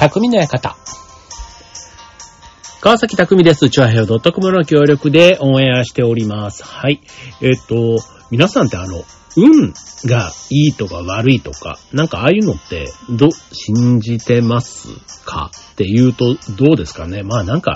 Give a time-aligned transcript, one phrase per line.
[0.00, 0.78] 匠の館。
[2.80, 3.68] 川崎匠です。
[3.68, 6.64] チュアヘオ .com の協力でオンエアしております。
[6.64, 7.02] はい。
[7.42, 7.98] えっ、と、
[8.30, 9.04] 皆さんってあの、
[9.36, 9.74] 運
[10.06, 14.88] がいいとか悪いとか、なんかああいうのって、ど、信じてます
[15.26, 15.50] か？
[15.72, 17.22] っていうと、どうですかね？
[17.22, 17.74] まあなんか、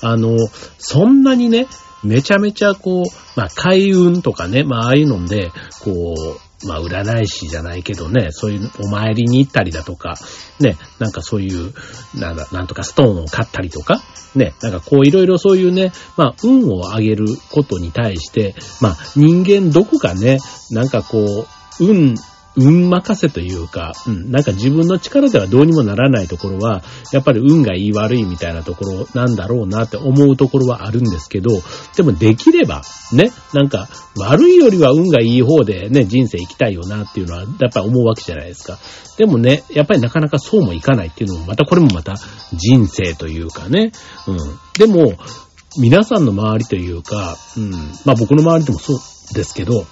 [0.00, 0.36] あの、
[0.78, 1.66] そんなにね、
[2.04, 3.04] めちゃめちゃこう、
[3.34, 5.50] まあ開運とかね、まあああいうので、
[5.82, 10.16] こう、まあ占い師じゃないけどね、そういうお参りに行ったりだとか、
[10.60, 11.72] ね、なんかそういう、
[12.14, 14.02] なんだ、なんとかストーンを買ったりとか、
[14.34, 20.38] ね、なんかこういろいろそういうね、まあ運を上げることに対して、まあ人間どこかね、
[20.70, 21.46] なんかこ
[21.80, 22.14] う、運、
[22.56, 31.50] 運任せというか、うん、なんか自分の力ではどうにもならないところは、やっぱり運がいい悪いみたいなところなんだろうなって思うところはあるんですけど、
[31.96, 38.78] でもできれば、ね、なんか悪いよりは運がいい方でね、人生生きたいよなっていうのは、やっぱり思うわけじゃないですか。
[39.16, 42.14] でもね、やっぱりなかなかそうもいかないっていうのも、またこれもまた
[42.52, 43.92] 人生というかね、
[44.26, 44.38] うん。
[44.78, 45.14] でも、
[45.76, 47.70] 皆さんの周りというか、うん、
[48.04, 49.86] まあ僕の周りでもそうですけど、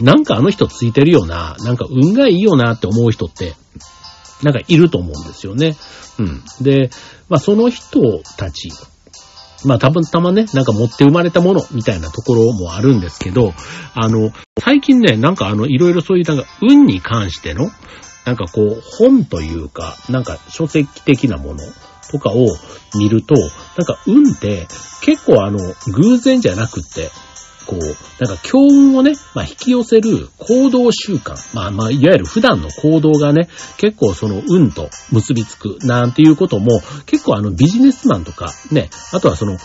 [0.00, 3.54] なんかあの人ついてるよな、なんか運がいいよなって思う人って、
[4.42, 5.76] なんかいると思うんですよね。
[6.18, 6.42] うん。
[6.60, 6.90] で、
[7.28, 8.00] まあその人
[8.36, 8.70] たち、
[9.64, 13.52] まあ多分たまね、なんか持って生まれたものみたいなところもあるんですけど、
[13.94, 17.70] あの、最近ね、なんかあの、いろいろそういうなんか運に関しての、
[18.24, 21.60] なんかこう、本というか、なんか書籍的なもの
[22.10, 22.46] とかを
[22.96, 23.50] 見ると、なん
[23.86, 24.66] か運って
[25.02, 25.58] 結構あの、
[25.92, 27.10] 偶然じゃなくって、
[27.66, 31.34] こう、なんか強運をね、まあ引き寄せる行動習慣。
[31.54, 33.48] まあまあ、いわゆる普段の行動がね、
[33.78, 39.56] 結構その運と結びつくなんていうことも、結構あのビジネスマンとかね、あとはその、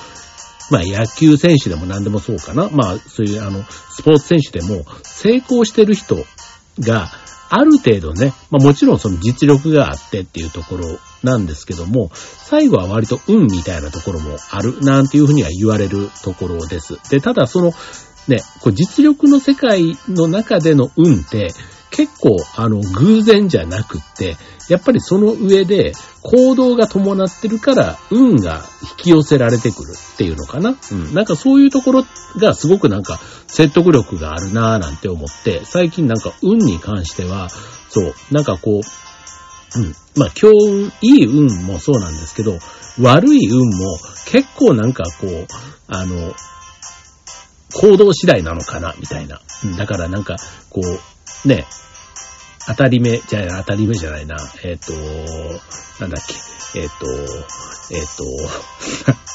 [0.71, 2.69] まあ野球選手でも何でもそうかな。
[2.69, 6.15] まあそういうあの、スポーツ選手でも成功してる人
[6.79, 7.11] が、
[7.51, 16.97] ある程度ね、まあもちろんその実力があってっていうところなんですけども、最後は割と運みたいなところもあるなんていうふうには言われるところです。
[17.09, 17.73] で、ただその、
[18.27, 21.53] ね、こう実力の世界の中での運って、
[21.91, 24.37] 結構、あの、偶然じゃなくって、
[24.69, 28.63] やっぱりその上で行動が伴ってるから、運が
[28.97, 30.75] 引き寄せられてくるっていうのかな。
[30.91, 31.13] うん。
[31.13, 32.05] なんかそういうところ
[32.37, 37.49] がすごくなんか説得力があるなぁなんて思って、最近なんか運に関しては、
[37.89, 39.08] そう、なんかこう、
[39.75, 39.95] うん。
[40.15, 42.57] まあ、強運、いい運もそうなんですけど、
[42.99, 45.47] 悪い運も結構なんかこう、
[45.87, 46.33] あの、
[47.73, 49.41] 行動次第なのかな、みたいな。
[49.77, 50.37] だからなんか、
[50.69, 51.65] こう、ね、
[52.67, 54.37] 当たり目、じゃあ当たり目じゃないな。
[54.63, 54.93] えっ、と、
[55.99, 56.35] なんだっけ。
[56.79, 57.05] えっ、と、
[57.91, 58.23] えっ、と、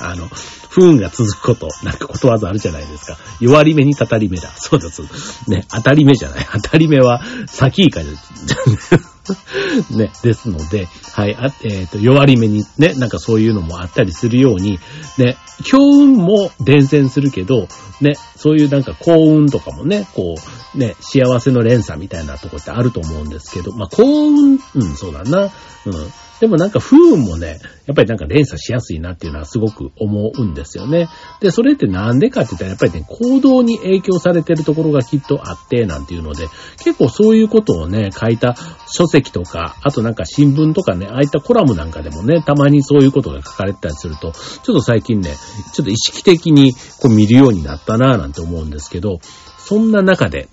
[0.04, 0.28] あの、
[0.68, 3.18] 不運が続くこと、なんかことわざあるじゃないですか。
[3.40, 4.50] 弱り目にたたり目だ。
[4.56, 5.02] そうです。
[5.48, 6.46] ね、当たり目じゃない。
[6.52, 9.13] 当たり目は先以下じゃ、
[9.90, 14.78] ね、ですので、はい、あえっ、と、弱り目にね、なんかそういうのもあったりするように、
[15.18, 17.68] ね、強運も伝染するけど、
[18.00, 20.34] ね、そういうなんか幸運とかもね、こ
[20.74, 25.50] う、ね、幸せの連鎖みたいなとこってあると思うんですけど、まあ幸運、うん、そうだな。
[25.86, 26.12] うん。
[26.44, 31.08] でもなんか不運もね、やっぱりなんか連鎖しやすいなっていうのはすごく思うんですよね。
[31.40, 36.48] で、それってなんでかって言ったらやっぱりね、行動に影響されてるところがきっとあってなんていうので、
[36.84, 38.56] 結構そういうことをね、書いた
[38.92, 45.34] 書籍とか、あとなんか新聞とかね、ああいったコラムなんかでもね、たまにそういうことが書かれてたりすると、ちょっと最近ね、
[45.72, 49.20] ちょっと意識的にこう見るようになったなぁなんて思うんですけど、
[49.56, 50.50] そんな中で、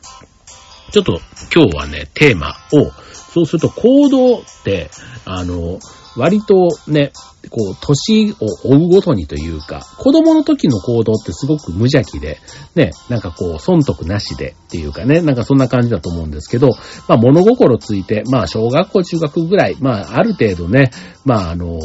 [0.92, 1.20] ちょっと
[1.54, 2.92] 今日はね、テーマを、
[3.34, 4.90] そうすると行動って、
[5.26, 5.80] あの、
[6.18, 7.14] 割とね、
[7.50, 12.40] こう、年を追うごとにというか、子供の時の行動ってすごく無邪気で、
[12.76, 16.70] ね、なんかこう、損得なしでっていうかね、なんかそんな感じだと思うんですけど、
[17.08, 20.92] まあ物心ついて、まあ小学校、中学ぐらい、まあある程度ね、
[21.24, 21.80] まああの、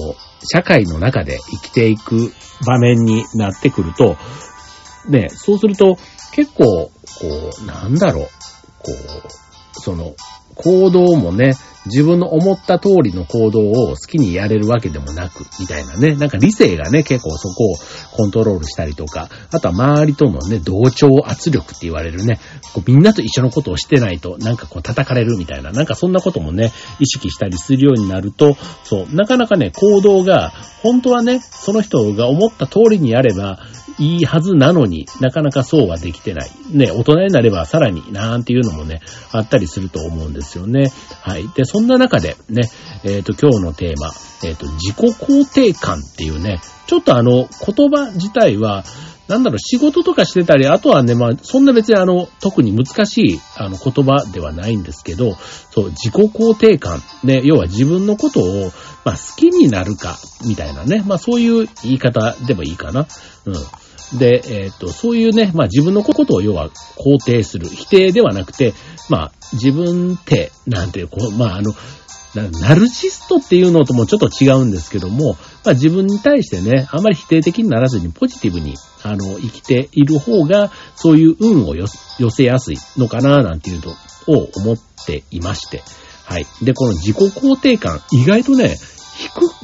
[0.44, 2.32] 社会の中で生きていく
[2.66, 4.16] 場面になってくると、
[5.08, 5.96] ね、そうすると
[6.32, 6.90] 結構、こ
[7.62, 8.24] う、なんだろう、
[8.78, 10.14] こう、その、
[10.56, 11.54] 行動もね、
[11.86, 16.14] 自分の思った通りの行動を好きにやれるわけでもなく、みたいなね。
[16.14, 17.76] なんか理性がね、結構そこを
[18.12, 22.40] コントロールしたりとか、あとは周りとのね、同調圧力って言われるね、
[22.74, 30.52] こうみんなと一緒のことをしてないと、なんかこう叩かれるみたいな、なんかそんなこともね、意識したりするようになると、そう、なかなかね、行動が、
[30.82, 33.58] 本当はね、その人が思った通りにやれば、
[33.98, 36.50] いいはずなのになかなかそうはできてない。
[36.70, 39.00] ね、大人になればさらになーんていうのもね、
[39.32, 40.92] あったりすると思うんですよね。
[41.22, 41.48] はい。
[41.54, 42.62] で、そんな中でね、
[43.04, 44.10] えっ、と、今日のテーマ、
[44.44, 48.82] えっ、と、自己肯定感っていうね、ちょっとあの、言葉自体は、
[49.28, 55.34] なんだろう、仕事とかしてたり、あとはね、まあ、そんな別にあの、特に難しい、あの、言葉ではないんですけど、
[55.70, 57.02] そう、自己肯定感。
[57.24, 58.72] ね、要は自分のことを、
[59.04, 61.04] まあ、好きになるか、みたいなね。
[61.06, 63.06] まあ、そういう言い方でもいいかな。
[63.44, 63.54] うん。
[64.18, 67.68] で、えっ、と、そういうね、まあ自分のことを要は肯定する。
[67.68, 68.72] 否定ではなくて、
[69.08, 71.74] まあ自分って、なんていう、こう、まああの、
[72.34, 81.86] ナルシストっていうのともちょっと違うんですけども、まあ自分に対してね、あまり否定的にならずにポジティブに、あの、生きている方が、そういう運を寄
[82.30, 83.92] せやすいのかな、なんていうの
[84.38, 85.82] を思っていまして。
[86.24, 86.46] はい。
[86.62, 88.76] で、この自己肯定感、意外とね、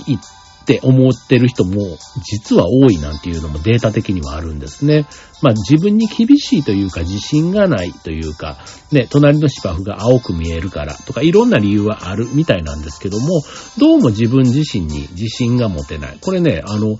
[0.06, 0.18] 低いっ
[0.62, 5.06] って思ってる人も実は多いなんていうのもデータ的にはあるんですね。
[5.42, 8.58] まあ自分に厳しいというか自信がないというか、
[8.92, 13.42] ね、隣の芝生が青く見えるからとかいろんな理由はあるみたいなんですけども、
[13.76, 16.18] どうも自分自身に自信が持てない。
[16.20, 16.98] これね、あの、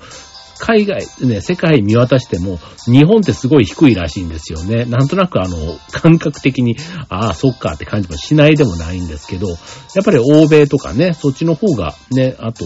[0.62, 4.85] 海外、ね、世界見渡しても、日本ってすごい低いらしいんですよね。
[4.85, 5.56] なんとなくあの、
[5.91, 6.76] 感覚的に、
[7.09, 9.55] ああ、そっかって感じもしないでもないんですけど、や
[10.03, 12.64] っぱり欧米とかね、そっちの方がね、あと、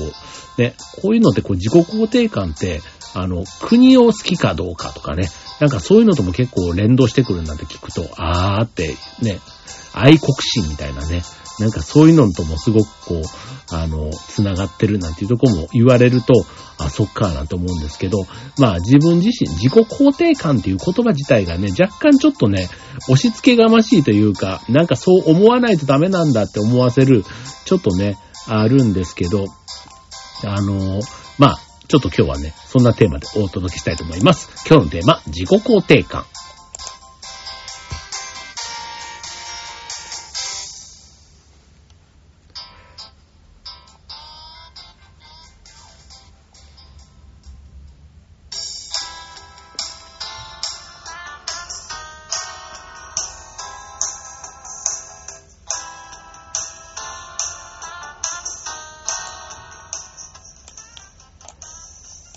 [0.59, 2.83] ね、こういうのってこう自己肯定感って、
[3.15, 9.41] あの、国を好きかどうかとかね、なんかそういうのとも結構連動してくるなんて聞くと、あーってね、
[9.93, 11.23] 愛国心みたいなね、
[11.59, 16.33] なんかそういうのともすごくこう、あの、繋がってるなんていうとこも言われると、
[16.79, 18.19] あ、そっか、なんて思うんですけど、
[18.59, 22.69] まあ自分自身、自己肯定感っていう言葉自体がね、若干ちょっとね、
[23.09, 27.25] 押し付けがましいというか、なんかそう思わないとダメなんだって思わせる、
[27.65, 29.47] ちょっとね、あるんですけど、
[30.45, 31.01] あの、
[31.39, 31.59] まあ、
[31.89, 34.51] ちょっと今日はね、そんなテーマでお届けしたいと思います。
[34.69, 36.27] 今日のテーマ、自己肯定感。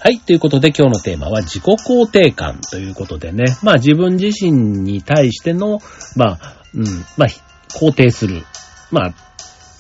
[0.02, 0.20] はい。
[0.20, 3.58] ということで今日のテーマは自己肯定感ということでね。
[3.62, 5.82] まあ自分自身に対しての、
[6.16, 6.84] まあ、うん、
[7.18, 7.28] まあ、
[7.68, 8.44] 肯定する。
[8.92, 9.14] まあ、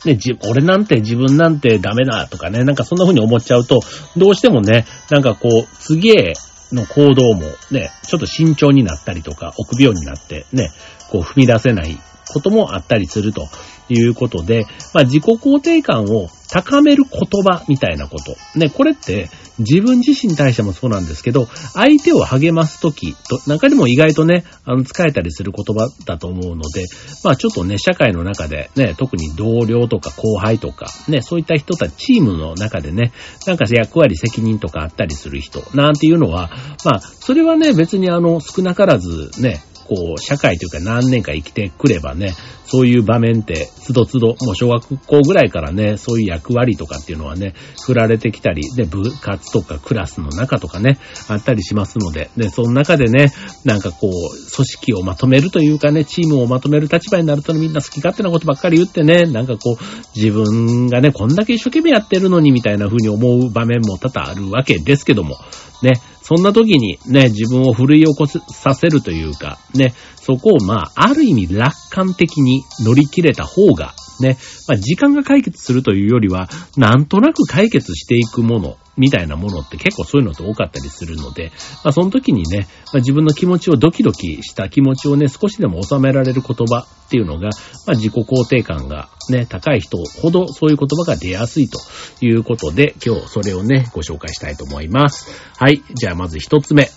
[0.06, 3.80] ね、じ、俺なんて自分なんてダメだとかね、なんかそんな風に思っちゃうと、
[4.18, 6.34] どうしてもね、なんかこう、すげえ
[6.74, 10.70] の行動もね、ちょっと慎重になったりとか、臆病になってね、
[11.10, 11.98] こう踏み出せない
[12.34, 13.48] こともあったりすると
[13.90, 18.36] いうことで、まあ自己肯定感を高める言葉みたいなこと。
[18.58, 19.30] ね、これって
[19.60, 26.86] 自分自身に対してもそうなんですけど、相手を励ますときと、中でも意外とね、あの、使えたりする言葉だと思うので、
[27.24, 33.12] まあちょっとね、社会の中でね、特に同僚とか後輩とか、ね、そういった人たち、チームの中でね、
[33.46, 36.50] なんか役割責任とかあったりする人、なんていうのは、
[36.86, 53.34] まあ、それはね、別にあの、少なからずね、こう、社会というか何年か生きてくればね、そういう場面って、つどつど、もう小学校ぐらいからね、そういう役割とかっていうのはね、振られてきたり、で、部活とかクラスの中とかね、あったりしますので、で、その中でね、
[53.66, 54.12] なんかこう、
[54.56, 59.84] 組織をまとめるというかね、チームをまとめる立場になるとみんな好き勝手なことばっかり言ってね、なんかこう、
[60.16, 65.38] 自分がね、こんだけ一生懸命やってるのにみたいな風に思う場面も多々あるわけですけども、
[65.82, 74.38] ね、そんな時にね、自分を奮い起こさせるというか、ね、そこをまあ、ある意味楽観的に乗り切れた方が、ね、
[74.68, 81.52] まあ、時間が解決するというよりは、なんとなく解決していくもの、みたいなものって結構そういうのって多かったりするので、
[81.84, 87.50] まあ、その時にね、まあ、自分の気持ちをドキドキした気持ちをね、少しでも収められる言葉っていうのが、
[87.88, 91.80] まあ、自己肯定感がね、高い人ほどそういう言葉が出やすいと
[92.22, 95.32] いうことで、今日それをね、ご紹介したいと思います。
[95.58, 95.82] はい。
[95.94, 96.90] じゃあまず一つ目。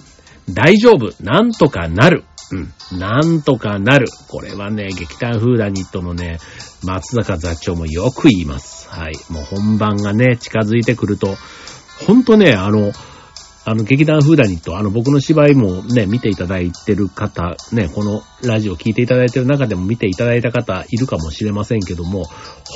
[0.50, 1.12] 大丈夫。
[1.22, 2.24] なんとかなる。
[2.50, 2.98] うん。
[2.98, 4.08] なんとかなる。
[4.28, 6.38] これはね、劇団フーダニットのね、
[6.82, 8.88] 松坂座長もよく言います。
[8.90, 9.12] はい。
[9.30, 11.36] もう本番がね、近づいてくると、
[12.06, 12.92] ほんとね、あの、
[13.64, 22.24] あの、劇団フーダニット、あの、僕の芝居もね、見ていただいてる方、ね、このラジオ聞いていただいてる中でも見ていただいた方いるかもしれませんけども、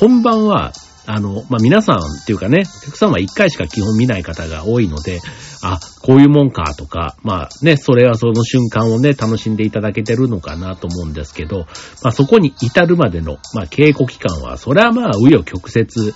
[0.00, 0.73] 本番は、
[1.09, 5.21] あの、まあ、皆さんっていうかね、お客さんは一回しか基本見ない方が多いので、
[5.62, 11.66] あ、こういうもんかとか、まあね、それはその瞬間をね、楽しんでいただけてるのかなと思うんですけど、
[12.02, 16.12] まあ、そこに至るまでの、まあ、稽古期間は、それはまあ、紆余曲折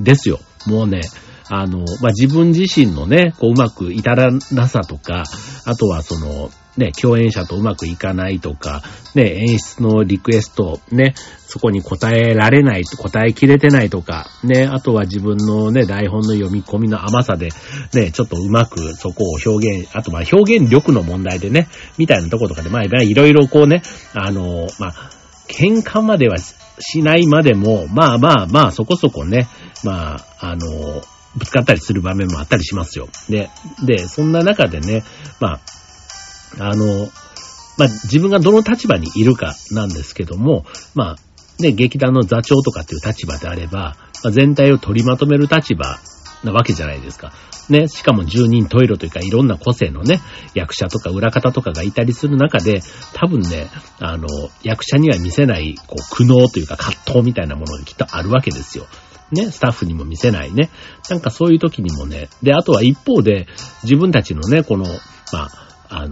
[0.00, 0.40] ですよ。
[0.66, 1.02] もうね、
[1.54, 5.24] あの、まあ、自分自身のね、こう、うまく至らなさとか、
[5.66, 8.82] あとはその、ね、共演者とうまくいかないとか、
[9.14, 11.12] ね、演出のリクエスト、ね、
[11.46, 17.50] そこに答えられない、答えきれてないとか、ね、あとは自分のね、台本の読み込みの甘さで、
[17.92, 21.68] ね、ちょっとうまくそこを表現、あとま表現力の問題でね、
[21.98, 23.82] みたいなとことかで、まあ、いろいろこうね、
[24.14, 24.94] あの、まあ、
[25.48, 29.48] 喧嘩まではしないまでも、まあまあまあ、そこそこね、
[29.84, 31.02] まあ、あの、
[31.36, 33.08] ぶつかったりする場面もあったりしますよ。
[33.28, 33.50] で、
[33.84, 35.04] で、そんな中でね、
[35.40, 35.60] ま
[36.58, 37.10] あ、あの、
[37.78, 45.98] まあ、自分がどの立場にいるかなんですけども、まあ、ね、劇団の座長とかっていう立場であれば、まあ、全体を取りまとめる立場
[46.44, 47.32] なわけじゃないですか。
[47.68, 50.20] ね、しかも十人十色というかいろんな個性のね、
[50.54, 52.82] 役者とか裏方とかがいたりする中で、
[53.14, 53.68] 多分ね、
[54.00, 54.26] あの、
[54.62, 58.86] 役者には見せない、こう、苦悩というか葛藤みたいなものがきっとあるわけですよ。
[59.32, 60.70] ね、スタッフにも見せないね。
[61.08, 63.46] なんかそういう時にもね、で、あとは一方で、
[63.82, 64.84] 自分たちのね、この、
[65.32, 65.50] まあ、
[65.88, 66.08] あの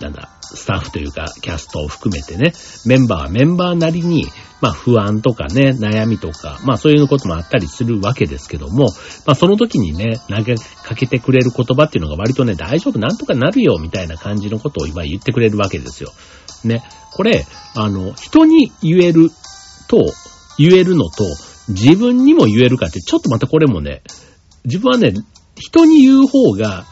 [0.00, 2.52] なんだ、スタッフというか、キャストを含めてね、
[2.84, 4.26] メンバーはメンバーなりに、
[4.60, 8.88] まあ不安とかね、悩みとか、まあそういうこともあったりするわけですけども、
[9.26, 16.12] まあその時にね、投げかけてくれる言葉っていうのが割とね、大丈夫、なんとかなるよ、みたいな感じのことを今言ってくれるわけですよ。
[16.64, 16.82] ね。
[17.12, 19.30] これ、あの、人に言える
[19.88, 19.98] と、
[20.58, 21.24] 言えるのと、
[21.68, 24.02] 自分にも言えるかって、ちょっとまたこれもね、
[24.64, 25.14] 自分はね、
[25.56, 26.86] 人に言う方が、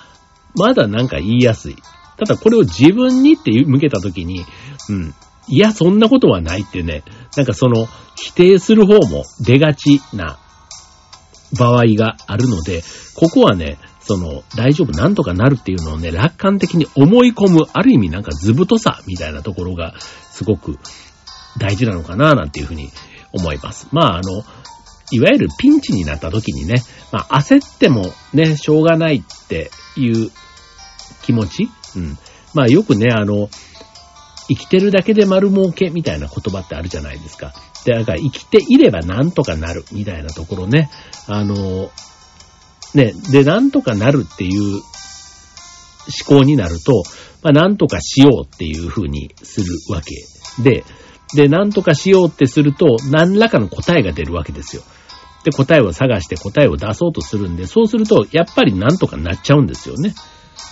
[0.54, 1.76] まだなんか言いやすい。
[2.18, 4.44] ただこれを自分にって向けたときに、
[4.88, 5.14] うん。
[5.48, 7.02] いや、そんなことはないってね、
[7.36, 10.38] なんかその、否定する方も出がちな
[11.58, 12.82] 場合があるので、
[13.14, 19.94] ここはね、その、大丈夫、なんとかなるっていうのをね、楽観的に思い込む、ある意味なんか図太さみたいなところが、
[20.30, 20.78] すごく
[21.58, 22.90] 大事なのかな、なんていうふうに
[23.32, 23.88] 思います。
[23.92, 24.44] まあ、あの、
[25.10, 30.30] いわゆるピンチになった時にね、まあ、焦ってもね、しょうがないっていう
[31.22, 32.18] 気持ちうん。
[32.54, 33.48] まあよくね、あの、
[34.48, 37.52] 生きてるだけで丸儲けみたいな言葉ってあるじゃないですか。
[37.84, 40.90] で、だから生きていればなんとかなるみたいなところね。
[41.26, 41.90] あの、
[42.94, 44.82] ね、で、なんとかなるっていう思
[46.26, 47.02] 考になると、
[47.42, 50.14] まあなんとかしようっていう風にするわけ
[50.62, 50.84] で、
[51.34, 54.82] で、なんとかしようってすると、何らかの答えが出るわけですよ。
[55.44, 60.14] で、答えを探して答えを出そうとするんで、そうすると、やっぱりなんとかなっちゃうんですよね。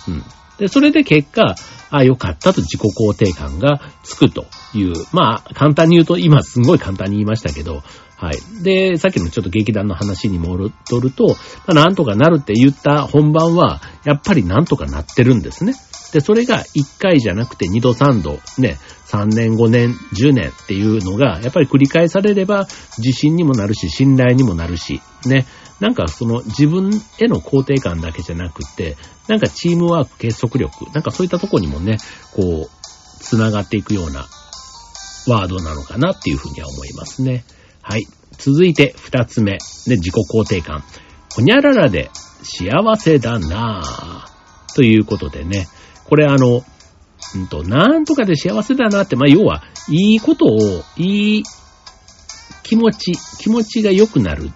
[0.07, 0.23] うん。
[0.57, 1.55] で、それで結果、
[1.89, 7.83] あ、よかったと自己肯定感がつくという、まあ、簡単に言うと、今すごい簡単に言いましたけど、
[8.15, 8.63] はい。
[8.63, 11.35] で、さっきのちょっと劇団の話に戻ると、ま
[11.69, 15.73] あ、なんとかなるって言った本番は、やっぱりなんとかなってるんですね。
[16.11, 18.77] で、それが1回じゃなくて2度3度、ね、
[19.07, 25.45] 3年5年10年っていうのが、やっぱり繰り返されれば、自信にもなるし、信頼にもなるし、ね、
[25.79, 31.97] なんかその自分への肯定感だけじゃなくて、なんかチームワーク、結束力、なんかそういったとこにもね、
[32.33, 32.81] こう、
[33.19, 34.27] 繋がっていくような
[35.27, 37.45] ワードなのかなっていうふうには思いますね。
[37.81, 38.05] はい。
[38.37, 39.53] 続いて二つ目。
[39.87, 40.83] で、自己肯定感。
[41.35, 42.09] ほにゃららで
[42.43, 44.75] 幸せだなぁ。
[44.75, 45.67] ということでね。
[46.11, 46.65] これあの、
[47.35, 50.59] うんと、なんとかで幸せだなって、まあ、要は、いいことを、
[50.97, 51.43] いい
[52.63, 54.51] 気持ち、気持ちが良くなる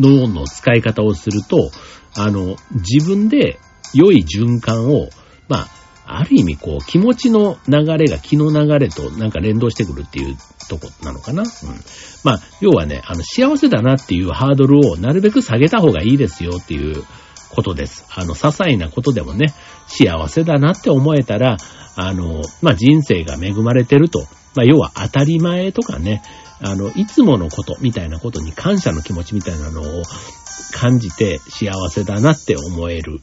[0.00, 1.70] 脳の使い方をすると、
[2.16, 3.60] あの、自分で
[3.94, 5.10] 良い循環を、
[5.48, 5.68] まあ、
[6.06, 10.36] ある意味こう、気持ちの流れが気の流れとなんか連動してくるっていう
[10.68, 11.42] とこなのかな。
[11.42, 11.48] うん。
[12.24, 17.04] まあ、要はね、あの、幸せだなっていうハードルをなるべく下げた方がいいですよっていう
[17.50, 18.04] ことです。
[18.14, 19.52] あの、些細なことでもね、
[19.86, 21.56] 幸せだなって思えたら、
[21.96, 24.20] あの、まあ、人生が恵まれてると。
[24.54, 26.22] まあ、要は当たり前とかね、
[26.60, 30.02] あの、いつものことみたいなことに感謝の気持ちみたいなのを
[30.72, 33.20] 感じて幸せだなって思える。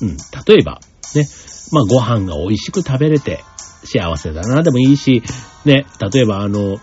[0.00, 0.16] うん。
[0.46, 0.80] 例えば、
[1.14, 1.26] ね。
[1.72, 3.42] まあ、ご飯が美味しく食べれて
[3.84, 5.22] 幸せだなでもいいし、
[5.64, 5.86] ね。
[6.12, 6.78] 例えば、あの、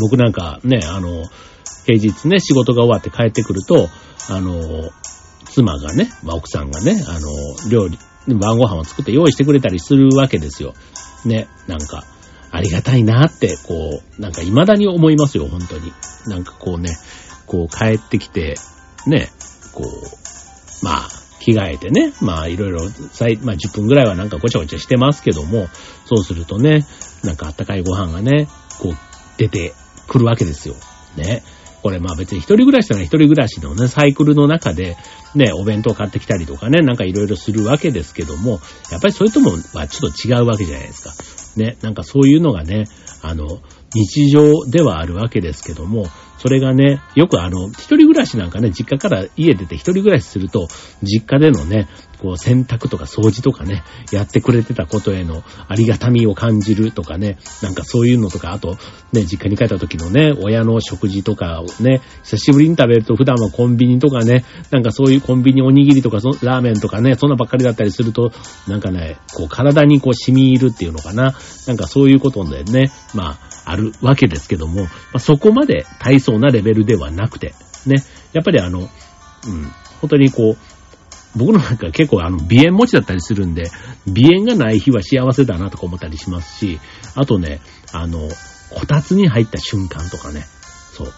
[0.00, 1.24] 僕なんかね、あの、
[1.86, 3.88] 平日ね、仕事が終わって帰ってくると、
[4.28, 4.90] あの、
[5.50, 7.28] 妻がね、まあ、奥さんがね、あの、
[7.70, 10.74] 料理、晩ご飯を作って用意してくれたりするわけですよ。
[11.24, 12.04] ね、なんか。
[12.50, 15.92] ありがたいなって、こう、なんか未だに思いますよ、本当に。
[16.26, 16.96] なんかこうね、
[17.46, 18.56] こう帰ってきて、
[19.06, 19.28] ね、
[19.74, 21.08] こう、まあ、
[21.40, 22.90] 着替えてね、まあいろいろ、まあ
[23.56, 25.68] 10分ぐらいはなんかごちゃごちゃしてますけども、
[26.04, 26.86] そうするとね、
[27.22, 28.48] なんかあったかいご飯がね、
[28.80, 28.94] こう
[29.38, 29.74] 出て
[30.08, 30.74] くるわけですよ。
[31.16, 31.42] ね。
[31.82, 34.96] これまあ別に一人暮らしなら一人暮らしのね、サイクルの中で、
[35.34, 41.12] ね、お弁当買ってきたりとかね、なんかいろいろするわけですけども、やっぱりそれとも、まあちょっと違うわけじゃないですか。
[41.56, 42.84] ね、なんかそういうのがね、
[43.22, 43.60] あの、
[43.94, 46.06] 日常ではあるわけですけども、
[46.38, 50.68] それがね、よくあの、一人暮らしなんかね、実家から家出て一人暮らしすると、
[51.02, 51.88] 実家でのね、
[52.18, 58.76] こう洗濯とか掃除とかね、やってくれてたことへのありがたみを感じるとかね、なんかそういうのとか、あと
[59.12, 68.32] ね、実家に帰った時のね、親の食事とかをね、久しぶりに食べると普段はコンビニとかね、なんかそういうコンビニおにぎりとかそラーメンとかね、そんなばっかりだったりすると、
[68.66, 71.34] なんかね、こう体にこう染み入るっていうのかな、
[71.66, 77.54] なんかそういうことでね、まあ、あるわけですけども、まあ、そこまで大層なレベルではなくて、
[77.86, 78.86] ね、やっぱりあの、うん、
[80.00, 80.77] 本当にこう、
[81.38, 83.70] 僕の中結構あの、鼻炎持ちだったりするんで、
[84.06, 86.80] 鼻炎がない日は幸せだなとか思ったりしますし、
[87.14, 87.60] あとね、
[87.92, 88.28] あの、
[88.70, 90.44] こたつに入った瞬間とかね、
[90.92, 91.12] そう。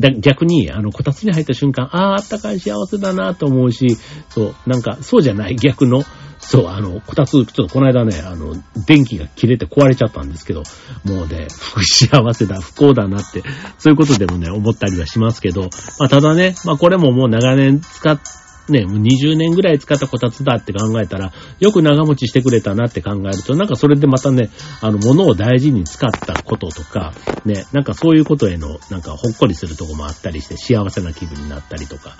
[0.00, 3.96] だ逆に、あの、こたつに入った瞬間、ああ、あったかい幸せだなと思うし、
[4.28, 6.04] そう、なんか、そうじゃない逆の、
[6.38, 8.54] そう、あの、こたつ、ちょっとこの間ね、あの、
[8.86, 10.62] 電気が切れて壊れちゃったんですけど、
[11.04, 13.42] もうね、不幸せだ、不幸だなって、
[13.78, 15.62] そういうことでもね、思ったりはしますけど、
[15.98, 24.50] まあ、ただね、まあ、これももう長年使ってね、もう20年ぐらい使ったこたつだって考えたら、よく長持ちしてくれたなって考えると、なんかそれでまたね、
[24.80, 27.12] あの、物を大事に使ったこととか、
[27.44, 32.16] ね、なんかそういうことへの、なんかほっこりするとこもあったりして、幸せな気分になったりとか、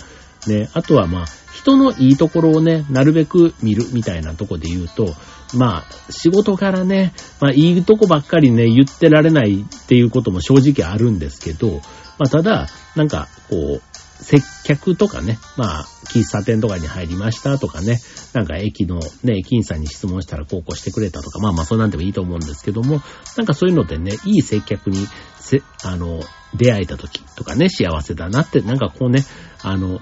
[0.48, 5.14] ね、あとはまあ、人のいいところをね、なるべく見るみたいなとこで言うと、
[5.54, 11.80] まあ、仕事からね、まあ、いいとこばっかりね、言ってられないっていうことも正直あるんですけど、
[12.18, 13.82] まあ、ただ、なんか、こう、
[14.22, 18.00] 接客とかね、まあ、喫茶店とかに入りましたとかね、
[18.32, 23.02] なんか駅のね、駅員さんに質問したらこうこうしてくれたとか、まあまあそうなんでもいいと思うんですけども、
[23.36, 25.06] なんかそういうのでね、いい接客に、
[25.38, 26.20] せ、あの、
[26.54, 29.24] 出会えた時とかね、幸せだなって、なんかこうね、
[29.62, 29.98] あの、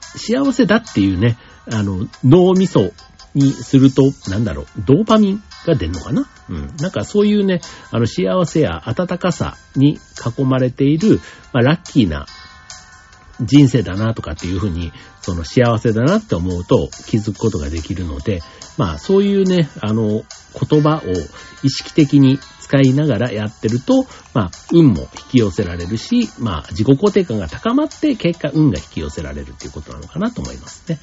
[0.00, 1.38] 幸せだっていうね、
[1.70, 2.92] あの、脳みそ
[3.34, 6.26] にすると、なんだろう、ドーパミンが出るのかな？
[6.48, 6.76] うん。
[6.78, 9.98] なんかそういうね、あの幸せや温かさに
[10.38, 11.20] 囲まれている、
[11.52, 12.26] まあ、ラッキーな
[13.40, 18.40] 人生だなとかっていうふうに、その幸せだなって思うと気づくことができるので、
[18.76, 20.22] まあそういうね、あの、
[20.68, 21.02] 言葉を
[21.62, 24.04] 意識的に使いながらやってると、
[24.34, 30.98] まあ運も引き寄せられるし、まあ自己肯定感が高まって結果運が引き寄せられるっていうことなのかなと思いますね。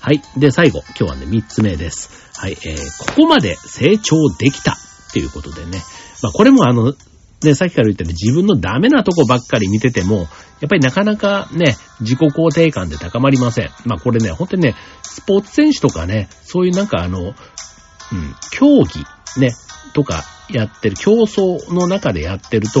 [0.00, 0.22] はい。
[0.38, 2.30] で、最後、今日はね、三つ目です。
[2.36, 2.52] はい。
[2.52, 5.82] えー、ここまで成長できたっていうことでね。
[6.22, 6.94] まあこれもあの、
[7.42, 10.28] ね、さっきから言ったように自分のダメなとこばっかり見てても、
[10.60, 13.70] やっぱりなかなかね、自己肯定感で高まりません。
[13.86, 17.34] まあこれね、本当にね、スポーツ選手とかね、そういうなんかあの、うん、
[18.50, 19.04] 競技、
[19.40, 19.52] ね、
[19.94, 22.80] とかやってる、競争の中でやってると、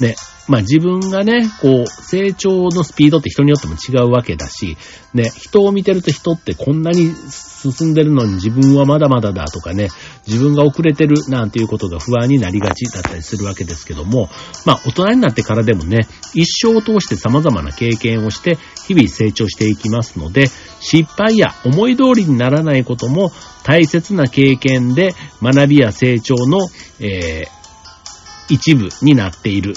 [0.00, 0.16] ね、
[0.48, 4.76] まあ自分がね、こう、成長のスピードって人によっても違うわけだし、
[5.12, 9.88] ね、人を見てると人ってこんなに進んでるのに自分はまだまだだとかね、
[10.26, 14.30] 自分が遅れてるなんていうことが不安になりがちだったりするわけですけども、
[14.64, 18.56] まあ大人になってからでもね、一生を通して様々な経験をして
[18.86, 20.46] 日々成長していきますので、
[20.80, 23.30] 失敗や思い通りにならないことも
[23.64, 26.68] 大切な経験で学びや成長の、
[27.00, 27.58] えー
[28.48, 29.74] 一部になっている。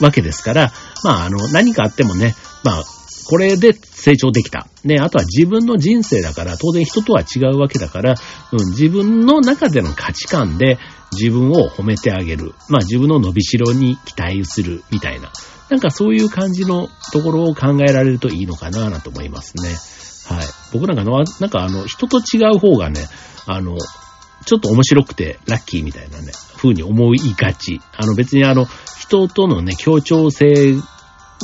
[0.00, 0.72] わけですから、
[1.04, 2.34] まあ、あの、何かあってもね、
[2.64, 2.84] まあ、
[3.28, 4.66] これで成長できた。
[4.82, 8.14] ね、あとは自分の人生だから、当然人とは違うわけだから、
[8.52, 10.78] うん、自分の中での価値観で
[11.12, 12.54] 自分を褒めてあげる。
[12.68, 15.30] まあ自分の伸びしろに期待するみたいな。
[15.68, 19.68] なんかそういう感じのところを考えられるといいのかななと思いますね。
[20.34, 20.46] はい。
[20.72, 23.06] 僕なんかのは、なんかあの、人と違う方がね、
[23.46, 23.76] あの、
[24.46, 27.80] ちょっと面白くてラッキーみたいなね、風に思いがち。
[27.96, 28.66] あの別にあの、
[28.98, 30.76] 人とのね、協調性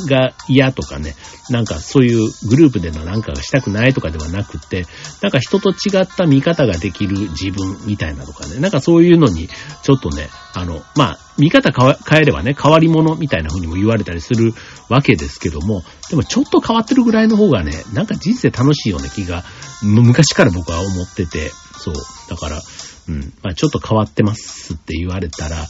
[0.05, 1.15] が嫌とかね、
[1.49, 4.85] なんかそういうグループでのなんかがしたくないとかではなくって、
[5.21, 9.49] なんか人と違った見方ができる自分みたいなとかね、なんかそういうのに
[9.83, 14.53] ちょっとね、あの、まあ、見方変えればね、変わり者みたいな風にも言われたりする
[14.89, 19.43] わけですけども、でもちょっと変わってるぐらいの方がね、なんか人生楽しいような気が、
[19.83, 21.95] 昔から僕は思ってて、そう。
[22.29, 22.61] だから、
[23.09, 25.65] うん、まあちょっと変わってますって言われたら、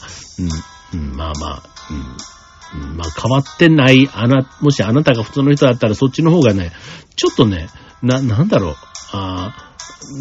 [0.94, 1.62] うん、うん、まあまあ、
[2.74, 6.72] うん、まあ変わってない、あな、もしあなたが普通の人だったらそっちの方がね、
[7.16, 7.68] ちょっとね、
[8.02, 8.74] な、なんだろう、
[9.12, 9.68] ああ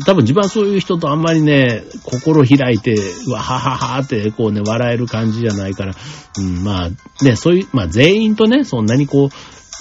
[0.06, 2.96] 多分自分はそういう人とあんまりね、心開いて、
[3.30, 5.94] わはははってこうね、笑える感じじゃないから、
[6.40, 6.90] うん、まあ
[7.24, 9.30] ね、そういう、まあ全員とね、そんなにこう、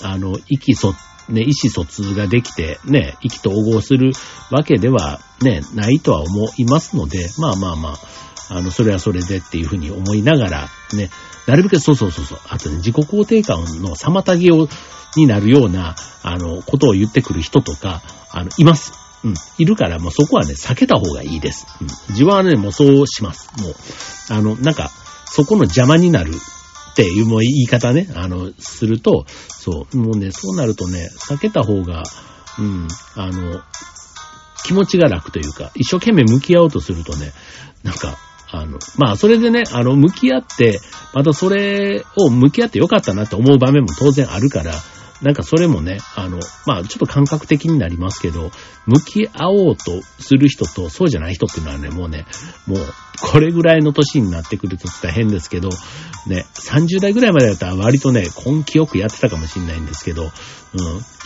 [0.04, 0.94] あの、意気疎
[1.28, 4.12] ね、意思疎通ができて、ね、意気統合する
[4.50, 7.98] わけではね、ないとは思いますので、まあまあまあ、
[8.50, 11.10] あの、それはそれでっていうふうに思いながら、ね、
[11.46, 14.68] なるべく、そうそうそうそう、あとね、自己肯定感の妨げを、
[15.16, 18.92] になるような、あの、ことを言ってくる人とか、あの、います。
[19.24, 21.66] うん、いるから、もうそこはね、避けた方がいいです。
[21.80, 23.50] うん、自分はね、もうそうします。
[23.60, 23.74] もう、
[24.30, 24.90] あの、なんか、
[25.24, 26.32] そこの邪魔になる
[26.96, 32.04] っていうもう言い方ね、あの、すると、そう、もうね、そうなるとね、避けた方が、
[32.58, 33.60] うん、あの、
[34.64, 37.32] 気持ちが楽というか、一生懸命向き合おうとするとね、
[37.82, 38.16] なんか、
[38.50, 40.80] あの、まあ、それでね、あの、向き合って、
[41.12, 44.72] またそれを向き合ってよかったなって思う場面も当然あるから、
[45.22, 48.50] なんかそれもね、あの、まあちょっと感覚的になりますけど、
[48.86, 52.26] 向き合おうとする人とそうじゃない人っていうのはね、もうね、
[52.66, 52.78] もう
[53.20, 55.70] これぐらいの年になってくると大変ですけど、
[56.26, 60.30] ね、30代ぐらいまでだったら割とね、根気よくやってたかもしれないんですけど、うん、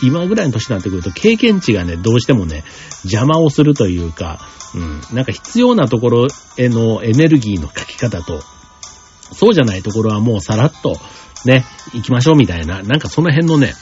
[0.03, 2.63] 今ぐらいの年になってくると経験値がね、どうしてもね、
[3.03, 4.39] 邪魔をするというか、
[4.73, 6.27] うん、なんか必要なところ
[6.57, 8.41] へのエネルギーの書き方と、
[9.33, 10.97] そうじゃないところはもうさらっと、
[11.45, 13.73] ね、行きましょうみたいな、なんかその辺のね、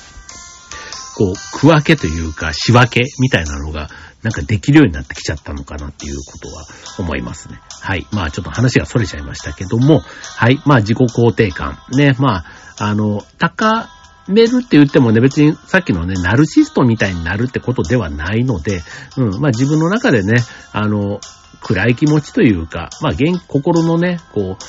[1.16, 3.90] こう、区分けというか、仕分けみたいなのが、
[4.24, 6.66] なんかできるようになってきちゃったのかなっていうことは
[6.98, 7.60] 思いますね。
[7.82, 8.06] はい。
[8.12, 10.02] まあちょっと話が逸れちゃいましたけども、
[10.36, 10.62] はい。
[10.66, 11.78] まあ自己肯定感。
[11.92, 12.46] ね、まあ、
[12.80, 13.90] あの、高
[14.28, 18.82] めるって言ってもね、別にさっきのね、ナルシストみたいになるってことではないので、
[19.18, 20.44] うん、まあ自分の中でね、
[20.74, 21.20] あの、
[21.62, 23.14] 暗い気持ちというか、まあ、
[23.48, 24.64] 心のね、こう、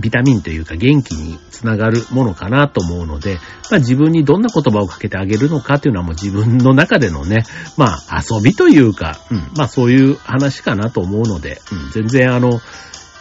[0.00, 3.38] ビタミンというか元気につながるものかなと思うので、
[3.70, 7.44] まあ自分にどんな言葉をかけてあげるのかっていうのはもう自分の中でのね、
[7.76, 12.60] まあ遊びというか、うん、まあそういう話かなと思うので、うん、全然あの、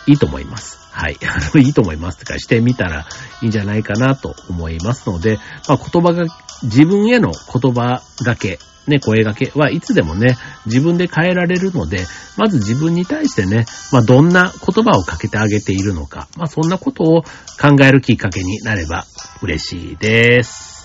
[0.08, 0.80] いいと思います。
[0.92, 1.18] はい。
[1.24, 3.06] あの、いいと思いますとかしてみたら
[3.42, 6.26] いいんじゃないかなと思いますので、まあ言葉が、
[6.64, 12.06] 自分への言葉がけね、声掛けはいつでもね、自分で変えられるので、
[12.38, 19.06] まず自分に対してね、まあ、どんな言葉をかけてあげているのか、まあ、そんなことを考えるきっかけになれば
[19.42, 20.79] 嬉しいです。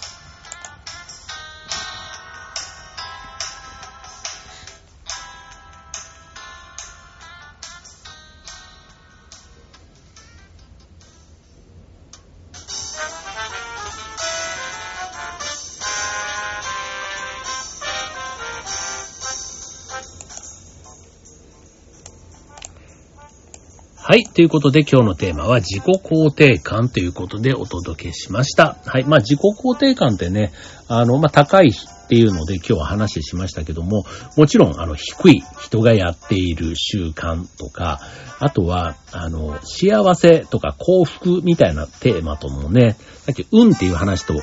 [24.34, 28.78] ということで今日のテーマは自己肯定感ということでお届けしました。
[28.84, 29.04] はい。
[29.04, 30.52] まあ自己肯定感ってね、
[30.88, 34.04] あの、まあ高い日っていうので今日は話しましたけども、
[34.36, 38.00] もちろんあの低い人がやっている習慣とか、
[38.40, 44.34] あとは、あの、幸せとか幸福みたいなテーマともね、さっき運っていう話と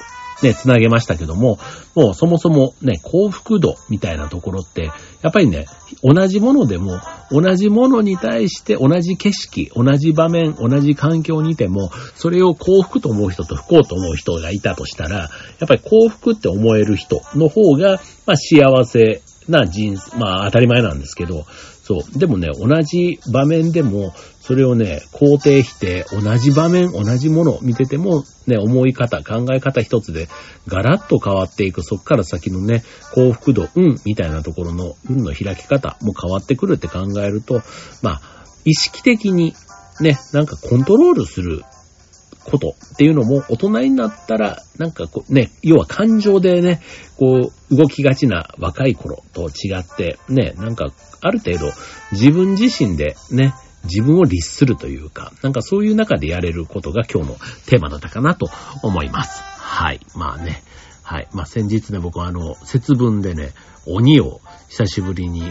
[0.44, 1.60] ね、つなげましたけども、
[1.96, 5.66] もうそもそもね、幸福度みたいなところって、やっぱりね、
[6.04, 7.00] 同じものでも、
[7.32, 15.30] 同じものに対して同じ景色、同じ場面、同じ環境にいても、それを幸福と思う人と不幸と思う人がいたとしたら、や
[15.66, 21.46] っぱり幸福って思える人の方が、まあ幸せな人生、まあ当たり前なんですけど、
[21.84, 22.20] そう。
[22.20, 30.30] でもね、同じ場面でも、それをね、肯定して、同じ場面、同じものを見てても、ね、思い方、考え方一つで、
[30.68, 37.62] ガラッと変わっていく、そっから先のね、幸福度、運、みたいなところの、運の開き方も変わってくるって考えると、
[38.02, 38.22] まあ、
[38.64, 39.54] 意識的に、
[40.00, 41.64] ね、なんかコントロールする
[42.46, 46.82] ことっていうのも大人になったら、なんかこうね、要は感情でね、
[47.18, 50.88] こう動きがちな若い頃と違って、ね、なんか
[51.22, 51.72] ある程度
[52.12, 57.36] 自分自身でね、自分を律するというか、なんかそういう中でやれることが今日の
[57.68, 58.50] テーマだったかなと
[58.84, 59.42] 思います。
[59.44, 60.00] はい。
[60.16, 60.64] まあね。
[61.04, 61.28] はい。
[61.34, 63.52] まあ先日ね、僕はあの、節分でね、
[63.86, 65.44] 鬼を久しぶりに、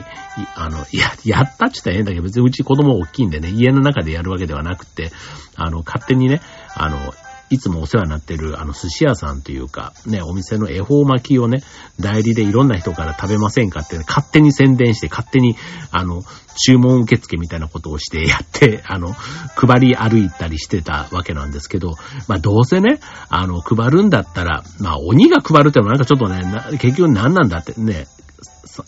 [0.55, 5.11] あの、や、やったって言ったら変だけど、別にうち子供大きいんでね、家の中でやるわけではなくて、
[5.57, 6.41] あの、勝手にね、
[6.81, 7.13] あの、
[7.51, 11.63] いつもお世話になってる、あの、寿司屋さんというか、ね、お店の恵方巻きをね、
[11.99, 15.57] 代理でいろんな人から食べませんかって、ね、勝手に宣伝して、勝手に、
[15.91, 16.23] あの、
[16.57, 21.97] 注文受付みたいなことをしてやって、 あの、配り歩いたりしてたわけなんですけど、
[22.29, 28.07] まあ、どうせね、あの、配るんだったら、まあ、鬼が配るってのはなんかちょっとね、結局何なんだってね、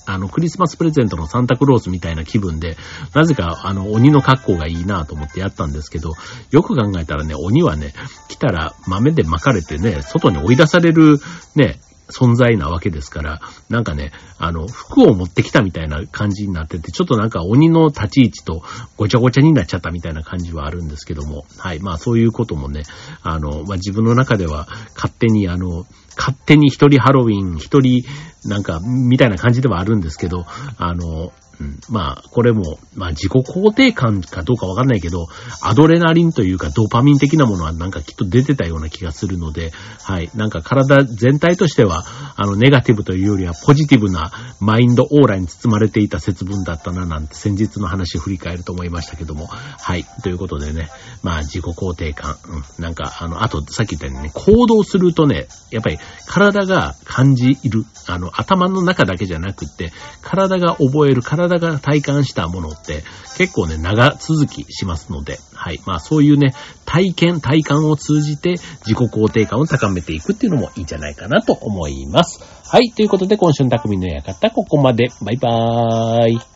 [0.07, 2.77] あの、クリスマスプレゼントのサンタクロースみたいな気分で、
[3.15, 6.13] なぜか、あの、鬼の格好がいいなと思ってやったんですけど、
[6.51, 7.93] よく考えたらね、鬼はね、
[8.29, 11.19] 来たら豆で巻かれてね、外に追い出される、
[11.55, 18.63] ね、存在なわけですから、なんかね、あの、服を持ってきたみたいな感じになってて、ちょっとなんか鬼の立ち位置と
[18.97, 21.81] ごちゃごちゃになっちゃったみたいな感じはあるんですけども、はい。
[21.81, 22.83] まあそういうこともね、
[23.23, 25.87] あの、まあ自分の中では勝手にあの、
[26.17, 28.05] 勝手に一人ハロウィン、一人
[28.45, 30.45] なんか、みたいな感じではあるんですけど、
[30.77, 31.33] あの、
[31.63, 31.81] うん。
[31.89, 35.29] まあ、これも、まあ自己肯定感かどうかわかんないけど、
[35.63, 39.71] アドレナリンというかドーパミン的なものはなんかきっと出てたような気がするので、
[40.03, 40.31] はい。
[40.35, 42.05] なんか体全体としては、
[42.37, 50.05] あの、ネガティブというよりはポジティブなマインドオーラに包まれていた節分だったななんて先日の話を振り返ると思いましたけども、はい。
[50.23, 50.89] ということでね、
[51.23, 52.83] まあ自己肯定感、うん。
[52.83, 61.23] なんか、あの、あとさっき言ったようにね、行動するとね、やっぱり体が感じる、あの、頭の中だけじゃなくって、体が覚える、
[61.61, 63.05] 体が体感したものって
[63.37, 65.81] 結構ね、長続きしますので、はい。
[65.87, 72.41] まあそういうね、体験、体感を通じて自己肯定感を高めていくっていうのもいいんじゃないかなと思います。
[72.65, 72.93] はい。
[72.93, 75.11] ということで今週の匠の館、ここまで。
[75.21, 76.52] バイバーイ。